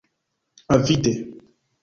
[0.75, 1.13] Avide.